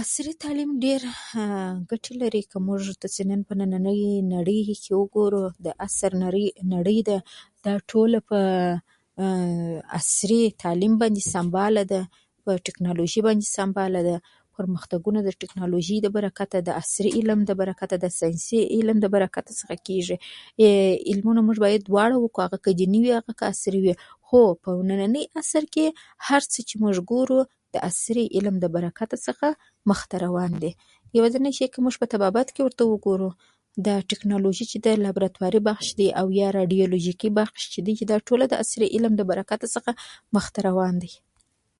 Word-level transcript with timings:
عصري 0.00 0.32
تعلیم 0.42 0.70
ډېر 0.84 1.00
‹disfluency› 1.08 1.84
ګټې 1.90 2.14
لري 2.22 2.42
که 2.50 2.56
موژ 2.66 2.82
د 3.02 3.06
‹unclear› 3.06 3.40
په 3.48 3.52
نننۍ 3.60 4.02
نړۍ 4.34 4.60
کې 4.82 4.92
وګورو 5.00 5.42
د 5.66 5.68
عصر 5.86 6.10
نرۍ 6.22 6.46
نړۍ 6.74 6.98
ده. 7.08 7.18
دا 7.64 7.72
ټوله 7.90 8.18
په 8.28 8.38
‹disfluency› 8.76 9.82
عصري 9.98 10.42
تعليم 10.64 10.94
باندې 11.02 11.22
سمباله 11.34 11.82
ده 11.92 12.00
په 12.44 12.50
ټکنالوژي 12.66 13.20
باندې 13.26 13.46
سمباله 13.56 14.00
ده 14.08 14.16
.پرمختګونه 14.58 15.18
د 15.24 15.30
ټکنالوژي 15.42 15.96
د 16.02 16.06
برکته 16.16 16.58
د 16.66 16.70
عصري 16.80 17.08
علم 17.18 17.40
د 17.48 17.52
برکته 17.60 17.96
د 18.04 18.10
ساينسي 18.18 18.60
علم 18.76 18.96
د 19.04 19.06
برکته 19.14 19.52
څخه 19.60 19.74
کيژي، 19.86 20.16
یعنې 20.64 21.40
مونږ 21.46 21.56
بايد 21.64 21.80
دواړه 21.88 22.16
وکو 22.22 22.38
هغه 22.46 22.58
که 22.64 22.70
د 22.80 22.90
نوی 22.94 23.08
یا 23.14 23.20
که 23.38 23.44
عصري 23.54 23.78
وي. 23.84 23.94
خو 24.26 24.38
په 24.62 24.70
نننۍ 24.88 25.24
عصر 25.40 25.62
کې 25.74 25.86
هر 26.28 26.42
څه 26.52 26.58
چې 26.68 26.74
موژ 26.82 26.96
ګورو 27.12 27.38
د 27.74 27.82
عصري 27.88 28.24
علم 28.36 28.54
د 28.64 28.66
برکته 28.76 29.16
څخه 29.26 29.46
مخ 29.90 30.00
ته 30.10 30.16
روان 30.24 30.52
دی 30.62 30.70
‹unclear› 31.26 31.70
که 31.74 31.78
موژ 31.84 31.94
په 32.02 32.06
طبابت 32.14 32.48
کې 32.54 32.60
ورته 32.66 32.84
وګورو 32.92 33.28
د 33.86 33.88
ټکنالوژي 34.10 34.64
چې 34.70 34.78
دی 34.84 34.92
لابراتواري 35.04 35.60
بخش 35.68 35.86
دی 35.98 36.08
او 36.20 36.26
یا 36.40 36.48
راډيولوژیکي 36.58 37.28
بخش 37.40 37.60
چې 37.72 37.78
د 37.86 37.88
کې 37.96 38.04
دا 38.10 38.16
ټوله 38.28 38.44
د 38.48 38.54
عصري 38.62 38.86
علم 38.96 39.12
د 39.18 39.22
برکته 39.30 39.66
څخه 39.76 39.90
مخ 40.34 40.44
ته 40.54 40.60
روان 40.70 40.94
دي 41.02 41.14